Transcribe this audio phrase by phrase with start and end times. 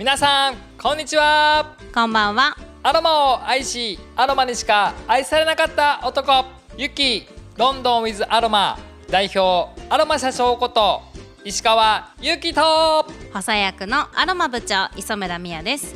[0.00, 1.76] 皆さんこんにちは。
[1.92, 2.56] こんばんは。
[2.82, 6.46] アロマを愛しアロマにしか愛されなかった男
[6.78, 7.26] ユキ
[7.58, 8.78] ロンドンウィズアロマ
[9.10, 11.02] 代表アロマ社長こと
[11.44, 12.62] 石川ゆきと。
[13.02, 15.94] 補佐役のアロマ部長磯村美也です。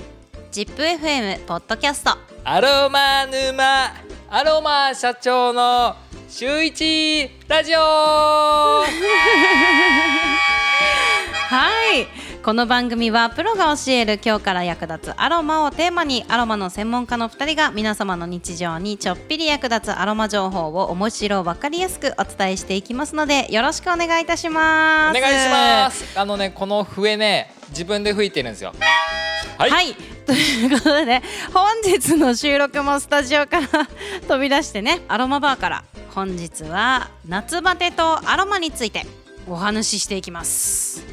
[0.53, 2.11] ZIPFM ポッドキャスト。
[2.45, 3.91] アロマ沼
[4.29, 5.97] アロマ社長の
[6.29, 7.79] 週一ラジオ。
[11.49, 25.19] はいこの番組はプロが教える今日から役立つアロマをテーマにアロマの専門家の2人が皆様の日常にちょっぴり役立つアロマ情報を面白分かりやすくお伝えしていきますのでよろしくお願いいたします。
[25.19, 25.39] お願い。
[25.39, 28.75] しますあのねこの笛ね自分で吹いてるんですよ。
[29.57, 29.95] はい、はい、
[30.27, 31.23] ということで
[31.55, 33.69] 本日の収録もスタジオから
[34.29, 35.85] 飛び出してねアロマバーから。
[36.11, 39.07] 本日は夏バテとアロマについて
[39.49, 41.05] お話ししていきます、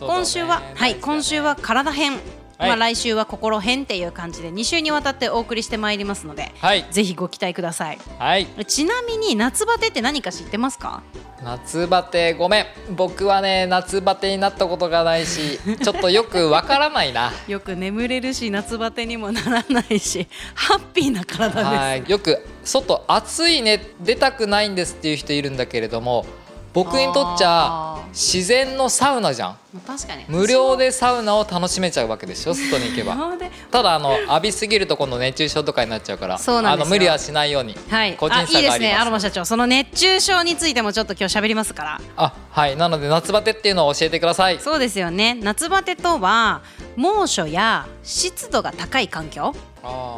[0.00, 2.68] 今週は、はい今週は体編、はい。
[2.70, 6.84] まあ来週は心編っていう感じで2週にわたってお送りしてまいりますのではい。
[6.90, 7.98] ぜひご期待ください。
[8.18, 8.46] はい。
[8.66, 11.02] ちなみに夏バテって何か知ってますか？
[11.44, 12.66] 夏バテごめん。
[12.96, 17.32] 僕はね夏バテになったことがないし ちょっとよくわからないな。
[17.46, 21.64] よく眠れるし夏バテにもならないしハッピーな体です。
[21.64, 22.04] はい。
[22.08, 26.26] よく外暑いね出たくないんですっていう人いるんだけれども
[26.78, 29.58] 僕にとっちゃ自然のサウナじゃん。
[30.28, 33.16] 無料でサウナを楽しめちゃうわけでしょ外に行けば。
[33.72, 42.00] ただあの浴びすぎると今度熱中症とかになっちゃうからあの無理はしないようにはい、個人あいいですね、アロマ社長、その熱中症についてもちょっと今日喋りますから。
[42.16, 42.76] あはい。
[42.76, 44.60] なので夏バテっていうのを教えてください。
[44.60, 46.62] そうですよね、夏バテとは
[46.94, 49.52] 猛暑や湿度が高い環境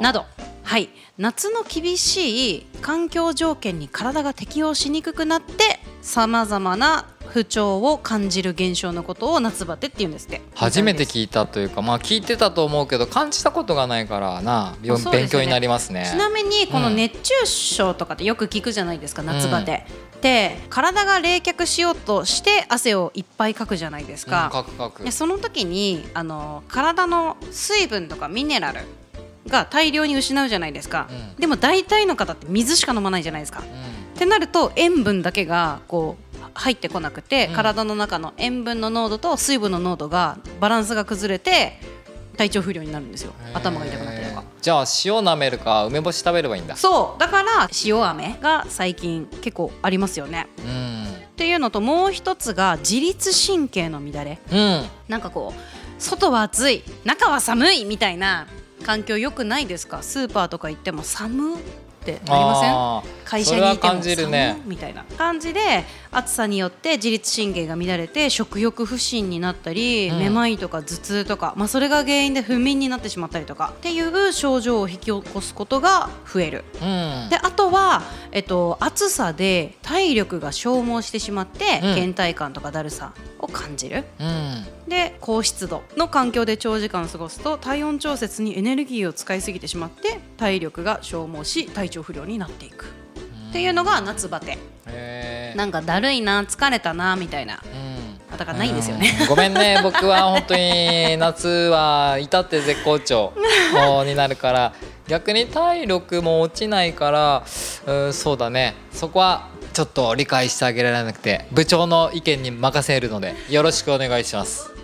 [0.02, 0.26] など、
[0.62, 10.40] はい、夏の厳しい環境条件に体が適応しにくくなって、さまざまな不調を感じる現象のことを夏バテって言うんですって。
[10.54, 19.86] 初めてい聞いたというかまあ聞いてたと思うけど感じたことがないからなね勉強になりますねちなみにこのうん熱中症とかってよく聞くじゃないですか、夏バテ。
[20.20, 24.46] で体が冷却しようとして汗をいっぱいかくじゃないですか。
[24.46, 28.80] うんカクカクでその時にあの体の水分とかミネラル
[29.48, 33.62] が大量に失うじゃないですか、うんでも大体の方って水しか飲まないじゃないですか。
[33.62, 33.89] う
[34.20, 37.54] ってなると塩分だけがこう入ってこなくて、うん。
[37.54, 41.80] 体の中の塩分の濃度と水分の濃度がバランスが崩れて
[42.36, 43.32] 体調不良になるんですよ。
[43.32, 44.44] ん頭が痛くなったりとか。
[44.60, 46.76] じゃあ塩舐めるか梅干し食べればいいんだ。
[46.76, 47.18] そう。
[47.18, 50.48] だから塩飴が最近結構ありますよね。
[50.58, 51.04] うん。
[51.04, 54.38] っていうのともう一つが自律神経の乱れ。
[54.52, 54.84] うん。
[55.08, 55.60] なんかこう
[56.02, 58.46] 外は暑い中は寒いみたいな
[58.84, 60.02] 環境よくないですか？
[60.02, 61.56] スーパーとか行っても寒
[62.16, 63.24] ってなりません？
[63.24, 64.60] 会社にいてもね。
[64.64, 65.60] みたいな感じで
[66.12, 70.18] 暑さによって自律神経が乱れて食欲不振になったり、うん。
[70.18, 76.64] めまいとか頭痛とか、まあ、それが原因で不眠になってしまったりとかっていう症状を引き起こすことが増える。
[76.74, 77.28] うん。
[77.30, 81.94] であとは、えっと、暑さで体力が消耗してしまって、うん。
[81.94, 84.04] 倦怠感とかだるさを感じる。
[84.18, 84.66] うん。
[84.88, 92.86] で高湿度の環境で長時間過ごすと体温調節にエネルギーを使いすぎてしまって体力が消耗し体調不良になっていく。
[93.50, 94.58] っていうのが夏バテ
[95.56, 97.62] なんかだるいな疲れたなみたいな。
[97.64, 98.36] うん。
[98.36, 99.18] だからないんですよね。
[99.22, 99.26] うん。
[99.28, 99.80] ごめんね。
[99.84, 103.32] 僕は本当に夏は至って絶好調。
[104.06, 104.72] になるから。
[105.08, 107.42] 逆に体力も落ちないから
[107.86, 108.74] うんそうだね。
[108.92, 111.46] そこはちょっと理解してあげられなくて。
[111.50, 114.79] 部長の意見に任せるのでよろしくお願いします。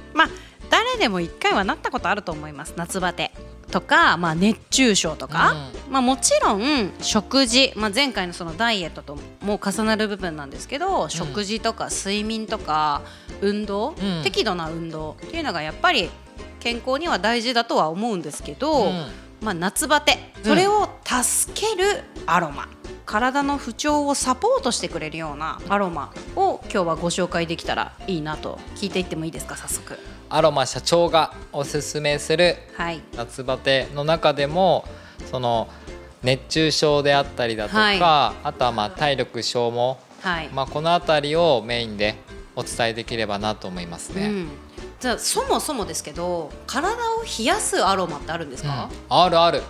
[0.71, 3.33] まあ誰でも一回はなったことあると思います夏バテ。
[3.71, 5.55] とか、まあ、熱中症とか、
[5.91, 13.03] まあ、もちろん食事、まあ、前回のそのダイエットとも重なる部分なんですけど、食事とか睡眠とか
[13.41, 14.23] 運動、うん。
[14.23, 15.17] 適度な運動。
[15.23, 16.11] っていうのがやっぱり
[16.61, 19.07] 健康には大事だとは思うんですけど、うん。
[19.43, 20.33] まあ、夏バテ。
[20.45, 22.69] それを助けるアロマ、
[23.05, 28.61] 体の不調をサポートしてくれるようなアロマを今日はご紹介できたらいいなと。
[28.77, 33.01] 聞いていってもいいですか早速アロマ社長がおすすめするはい。
[33.17, 34.85] 夏バテの中でも
[35.31, 35.69] その
[36.23, 38.01] 熱中症であったりだとか、はい。
[38.01, 42.17] あとはまあ体力消耗、はい、まあ、この辺りをメインで
[42.57, 44.27] お伝えできればなと思いますね。
[44.27, 44.49] うん、
[44.99, 49.17] じゃあそもそもですけど体を冷やすアロマってあるんですか、うん。
[49.17, 49.63] あるある。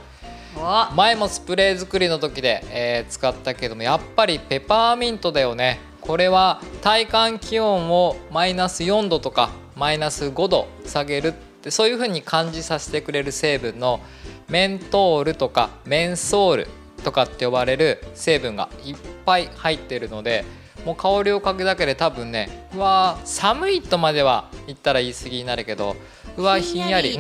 [0.57, 0.93] わ。
[0.95, 5.81] 前もスプレー作りの時で、えー使ったけどもやっぱりペパーミントだよね。
[6.01, 11.33] これは体感気温をマイナス4度とかマイナス5度下げるっ
[11.63, 14.01] てそういう風に感じさせてくれる成分の
[14.49, 16.69] メントールとかメンソール
[17.05, 20.45] とかって呼ばれる成分がいっぱい入ってるので
[20.87, 25.97] もう香りを嗅ぐだけで多分ねうわ寒いとまでは言ったら言い過ぎになるけど
[26.37, 27.19] うわひんやり、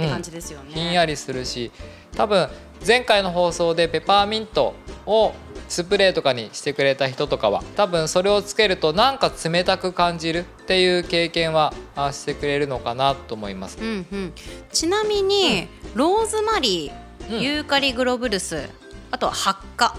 [0.68, 1.72] ひんやりするし
[2.16, 2.48] 多分
[2.86, 4.74] 前回の放送でペパーミント
[5.04, 5.32] を
[5.68, 11.72] スプレーとかにしてくれた人とかは多分それをつけるとなんか冷たく感じるっていう経験は
[12.12, 13.78] してくれるのかなと思います。
[13.80, 14.32] うんうん、
[14.72, 18.68] ちなみに、うん、ローズマリー、うん、ユーカリグロブルス
[19.10, 19.94] あとは発火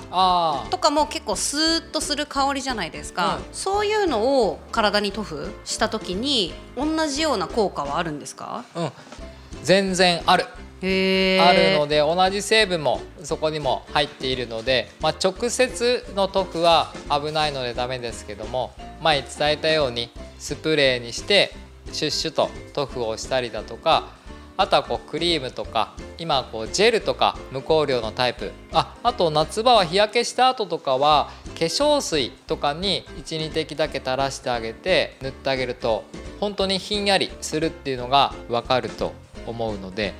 [0.69, 8.92] とかも結構スーッとする香りじゃないですか、うん、そういうのを体に塗布した時に同じような効果はあるんですか、うん、
[9.63, 10.46] 全然ある
[10.81, 21.53] あるので同じ成分もそこにも入っているので、まあ、直接の塗布は危ないのでダメですけども前伝えたようにスプレーにして
[21.91, 24.15] シュッシュと塗布をしたりだとか
[24.57, 36.06] あとはこうクリームとか今こうジェルとか無香料のタイプああと夏場は日焼けした後とかは化粧水とかに12滴だけ垂らしてあげて塗ってあげると
[36.39, 39.13] 本当にひんやりするっていうのが分かると
[39.45, 40.13] 思うので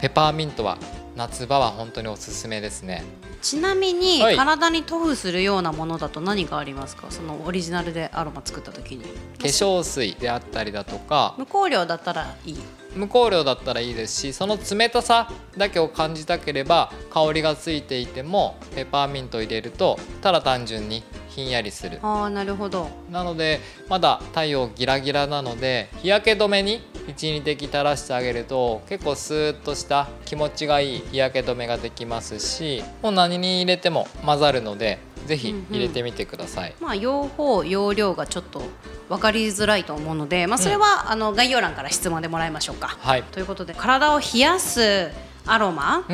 [0.00, 0.78] ペパーミントは
[1.14, 3.02] 夏場は本当におすすめですね。
[3.42, 7.06] ちなみに、はい、体に塗布するようなものだと何がありますか？
[7.10, 9.04] そのオリジナルでアロマ作った時に。
[9.04, 9.08] 化
[9.44, 11.34] 粧水であったりだとか。
[11.38, 12.58] 無香料だったらいい。
[12.94, 21.02] 無香料だったらいいですしその冷たさだけを感じたければ香りがついていてもペパーミント入れるとただ単純に
[21.36, 21.98] ひんやりする。
[22.02, 22.88] あなるほど。
[23.10, 38.62] なのでまだ太陽ギラギラなので日焼け止めに12滴垂らしてあげると結構スーッとした気持ちがいい日焼け止めができますしもう何に入れても混ざるのでぜひ入れてみてください、うんうん、まあ用法用量がちょっと
[39.08, 42.88] 分かりづらいと思うので、まあ、それは、うん、あの概要欄から質問でもらいましょうか。
[42.88, 45.10] はい、ということで体を冷やす
[45.46, 46.04] アロマ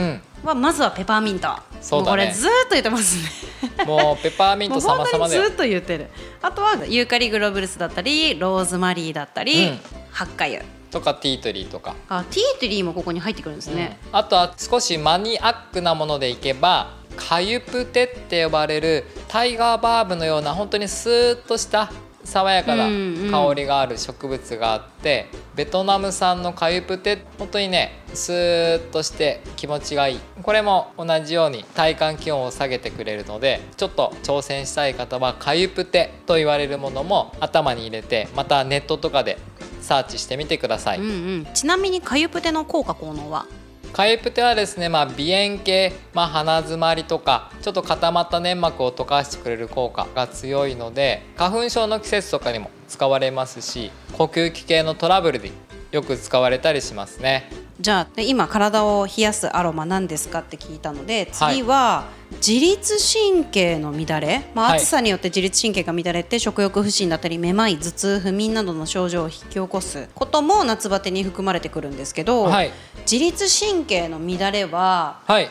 [0.44, 1.48] は、まずはペパーミント。
[1.80, 3.16] そう、ね、これずっと言ってます
[3.46, 3.51] ね
[3.86, 6.08] もうペパーミント様々でずっと言ってる。
[6.40, 9.80] あとはユーカリグロブルスだったりローズマリーだったり、うん、
[10.10, 11.94] ハッカ油とかティートリーとか。
[12.08, 21.90] あティートリーもここに入ってくるんですね、うん、あとは少しマニアックなものでいけばカユプテって呼ばれるタイガーバーブのような本当にスーッとした
[22.24, 22.84] 爽やかな
[23.30, 30.20] 香りがある植物があって、うんうん、ベトナム産のカユプテ本当にねスーッとして気持ちがいい。
[30.42, 39.38] これも同じように体感気温を下げてくれるのでちょっと挑戦したい方はカユプテと言われるものも頭に入れてまたネットとかで
[39.80, 41.08] サーチしてみてください、うんう
[41.42, 43.46] ん、ちなみにカユプテの効果効能は？
[43.92, 55.50] カイプテはですね、まあ、鼻炎系、まあ、鼻づまりとかちょっと固まった粘膜を溶かしてくれる効果が強いので花粉症の季節とかにも使われますし呼吸器系のトラブルで
[55.90, 57.61] よく使われたりしますね。
[57.82, 62.04] じゃあ今体を冷やすアロマなんですかって聞いたので次は
[62.36, 72.70] 自律神経の乱れ、まあ、暑さによって自律神経が乱れて食欲不振だったりめまい頭痛不眠などの症状を引き起こすことも夏バテに含まれてくるんですけど、はい、
[73.00, 75.50] 自律神経の乱れは、はい、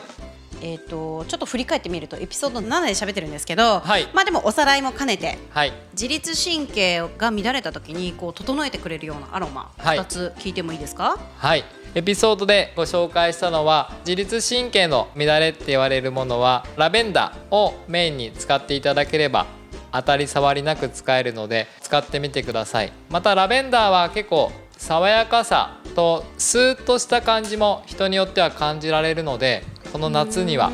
[0.62, 11.18] えーと、ちょっと振り返ってみるとエピソード7で喋ってるんですけど、はい、まあでもおさらいも兼ねて、はい、自律神経が乱れた時にこう整えてくれるようなアロマ、はい、2つ聞いてもいいですか？
[11.36, 11.64] はい
[11.94, 19.44] エピソードでご紹介したのは自律神経の乱れって言われるものはラベンダーをメインに使っていただければ
[19.92, 22.92] 当たり障りなく使えるので使ってみてください。
[23.10, 29.62] またラベンダーは結構爽やかさとスーッとした感じも人によっては感じられるので
[29.92, 30.70] この夏には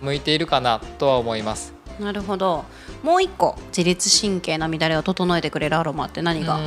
[0.00, 2.64] 向いているかなとは思いますなるほど。
[3.02, 6.58] もう一個自律神経の乱れを整えてくれるアロマって何が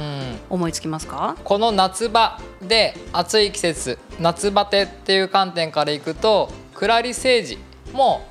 [0.50, 1.36] 思いつきますか？
[1.44, 7.58] この夏場で暑い季節夏バテっていう観点からいくとクラリセージ
[7.94, 8.28] も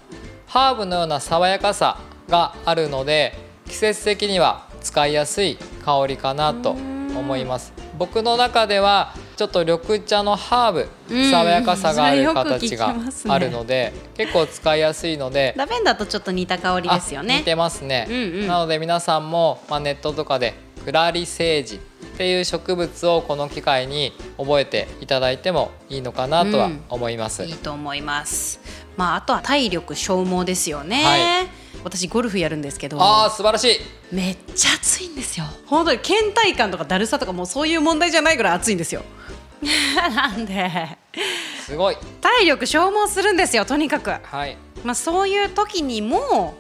[0.47, 1.99] ハーブのような爽やかさ
[2.29, 3.37] があるので
[3.67, 12.95] 季節的には使いやすい香りかなと思います僕の中ではちょっと緑茶のハーブ、爽やかさがある形が
[13.29, 17.39] あるので、ね、結構使いやすいので ラベンダーとちょっと似た香りですよね。
[17.39, 21.79] 似てますね、うんうん、なので皆さんも、まあ、ネットとかでクラリセージっ
[22.17, 28.61] ていう植物をこの機会に覚えていただいてもいいのかなとは思います、うん、いいと思います。
[28.97, 33.77] まああとは体力消耗ですよね、はい私ゴルフやるんですけどああ素晴らしい。
[34.11, 35.47] めっちゃ暑いんですよ。
[35.67, 39.03] 本当に倦怠感とかだるさとかもうそういう問題じゃないぐらい暑いんですよ。
[40.15, 40.99] なんで。
[41.65, 41.97] すごい。
[42.21, 46.55] 体力消耗するんですよとにかく、はい、まあ、そういう時にも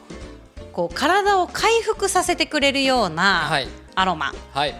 [0.73, 3.51] こう体を回復させてくれるような
[3.95, 4.75] アロマ、はい、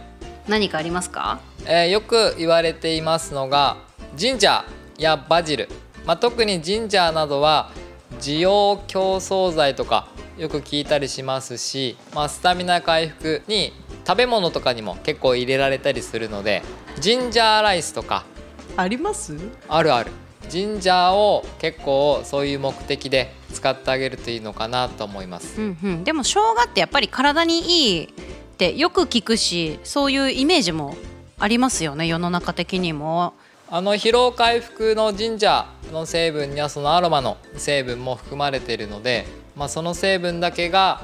[0.49, 3.77] 何かありますか、えー、よく言われていますのが
[4.17, 5.69] ジンジャーやバジル、
[6.07, 7.71] まあ、特にジンジャーなどは
[8.19, 13.73] 需要競争剤とかよく聞いたりしますし、まあ、スタミナ回復に
[14.07, 16.63] 食べ物とかにも結構入れられたりするので
[17.01, 18.25] ジンジャーライスとか。
[18.77, 19.37] あります？
[19.69, 20.11] あるある。
[20.49, 28.09] ジンジャーを結構そういう目的で使ってあげるといいのかなと思います、うんうん、でも生姜ってやっぱり体にいいっ
[28.59, 30.97] てよく聞くしそういうイメージも
[31.39, 33.33] ありますよね世の中的にも。
[33.71, 39.27] あの疲労回復のジンジャーの成分にはそのアロマの成分も含まれているので、
[39.57, 41.03] まあ、その成分だけが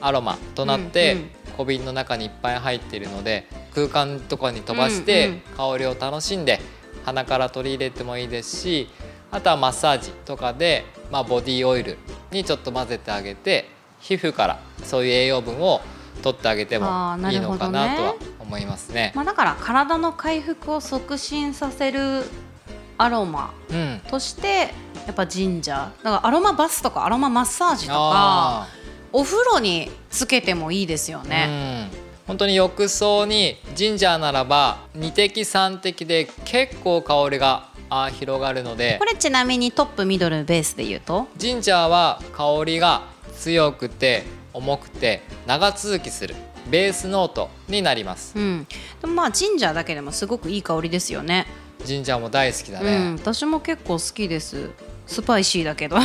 [0.00, 1.30] アロマとなって、うんうん。
[1.56, 6.60] 小瓶の中にいっぱい入っているので空間とかに飛ばしうんて香りを楽しんで
[7.04, 8.88] 鼻から取り入れてもいいですし
[9.30, 11.98] あとはマッサージとかで、まあ、ボディオイル
[12.30, 13.68] にちょっと混ぜてあげて
[14.00, 15.80] 皮膚からそういう栄養分を
[16.22, 16.86] 取ってあげても
[17.30, 19.12] いいのかなねとは思いますね。
[19.14, 22.22] まあ、だから体の回復を促進させる
[22.98, 24.00] アロマうん。
[24.08, 24.72] として
[25.06, 28.68] やっぱジンジャーだからアロマバスとかアロママッサージとかあ
[29.12, 31.90] お風呂につけてもいいですよーね。
[31.92, 32.06] うん。
[32.26, 37.68] 本当に浴槽にジンジャーならば2滴3滴で結構香りが
[38.14, 41.28] 広がるのでこれちなみにトップミドルベースで言うと？
[41.36, 43.02] ジンジャーは香りが
[43.38, 46.34] 強くて重くて長続きする
[46.68, 48.36] ベースノートになります。
[48.36, 48.66] うん、
[49.00, 51.46] でもまあジンジャーだけでもすごくいい香りですよね。
[51.84, 54.70] ジンジャーも大好きだうん、ね、私も結構好きです。
[55.06, 55.96] スパイシーだけど。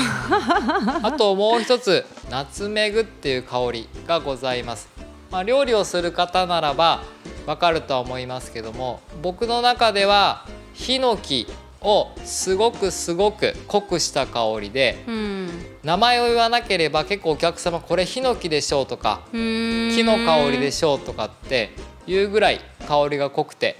[1.04, 4.88] あともう一つナツメグっていう香りがございます、
[5.32, 7.04] まあ、料理をする方ならば
[7.46, 11.48] わかるとは思いますけども僕の中ではヒノキ
[11.82, 15.66] をすごくすごく濃くした香りでうん。
[15.84, 21.72] 名前を言わなければ結構お客様これヒノキでしょうとか木木の香りでしょうとかって
[22.06, 23.78] いうぐらい香りが濃くて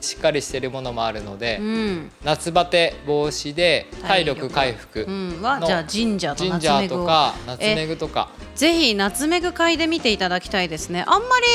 [0.00, 2.10] しっかりしてるものもあるので、うん。
[2.24, 5.42] 夏バテ防止で体力回復、うん。
[5.42, 8.28] はのじゃあジンジャーとかナツメグとか。
[8.54, 11.04] ぜひナツメグ嗅いでみていただきたいですね。
[11.06, 11.46] あんまり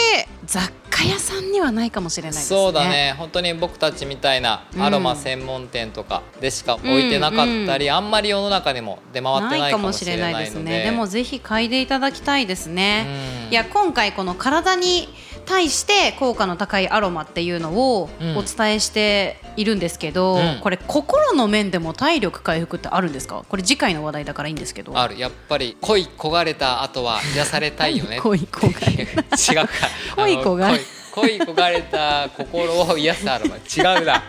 [0.46, 2.60] 雑貨屋さんにはないかもしれないですね。
[2.60, 3.13] そうだね。
[3.17, 4.81] 本当に僕たちみたいなうん。
[4.81, 10.46] アロマ専門店とかでしか置いてなかったり、あんまり世の中にも出回ってないかもしれないので。
[10.46, 10.84] ですね。
[10.86, 13.05] でもぜひ嗅いでいただきたいですね、
[13.46, 13.51] うん。
[13.51, 15.10] いや今回この体に
[15.48, 18.38] 対して効果の高いアロマっていうのをうん。
[18.38, 20.60] お伝えしているんですけど、うん。
[20.62, 23.44] これ心の面でも体力回復ってあるんですか？
[23.48, 24.98] これ次回の話題だからいいんですけど。
[24.98, 25.18] ある。
[25.18, 28.20] やっぱり恋焦がれた後は癒されたいよね。
[28.22, 29.04] 恋焦がれ
[29.62, 29.74] 違うか。
[30.16, 30.80] 恋焦がれ
[31.13, 33.56] 恋恋焦がれた心を癒すアロマ。
[33.56, 34.24] 違うな。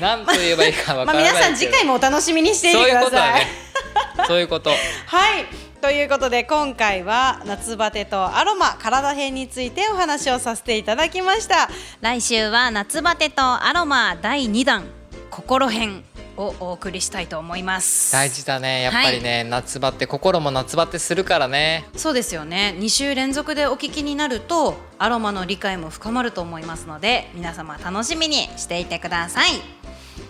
[0.00, 3.00] 何と言えばいいかわまあからないけど、皆さん次回もお楽しみにしていてください。
[3.00, 3.46] いうことだね。
[4.26, 4.70] そういうこと。
[4.70, 4.76] は
[5.38, 11.68] いということで今回は夏バテとアロマ体編についてお話をさせていただきました。
[12.00, 14.84] 来週は夏バテとアロマ第2弾
[15.30, 16.04] 心編
[16.36, 18.12] をお送りしたいと思います。
[18.12, 18.82] 大事だね。
[18.82, 21.84] やっぱりね、夏バテ心も夏バテするからね。
[21.96, 22.74] そうですよね。
[22.78, 29.50] 2週連続でお聞きになるとアロマの理解も深まると思いますので皆様楽しみにしていてください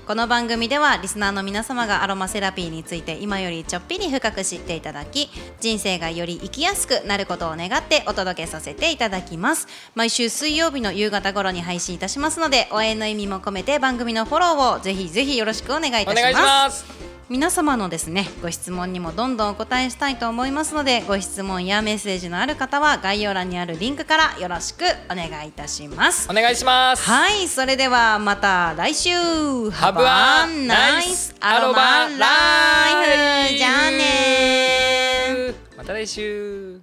[0.07, 9.67] この番組ではリスナーの皆様がアロマセラピーについて今よりちょっぴり深く知っていただき人生がより生きやすくなることを願ってお届けさせていただきます。
[9.97, 16.19] 毎週水曜日の夕方頃に配信いたしますので応援の意味も込めて番組のフォローをぜひぜひよろしくお願いいたします。
[16.21, 17.06] お願いします。
[17.28, 26.28] 皆様のですねご質問にもどんどんお答えしたいと思いますのでご質問やメッセージのある方は概要欄にあるリンクからよろしくお願いいたします。
[26.30, 27.02] お願いします。
[27.02, 29.11] はいそれではまた来週。
[29.11, 33.59] Have a nice アロマライフ。
[33.59, 35.54] じゃあねー。
[35.76, 36.80] また来週